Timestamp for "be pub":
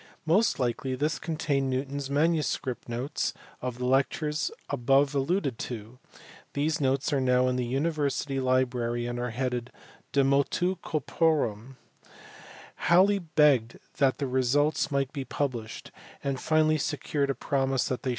15.13-15.51